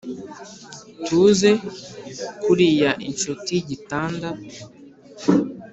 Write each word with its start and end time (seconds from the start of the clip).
tuze 1.05 1.49
kuriya 2.41 2.91
inshuti 3.07 3.51
yigitanda 3.55 4.29